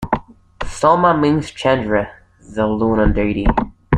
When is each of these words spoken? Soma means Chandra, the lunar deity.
Soma 0.65 1.15
means 1.15 1.51
Chandra, 1.51 2.11
the 2.55 2.65
lunar 2.65 3.13
deity. 3.13 3.45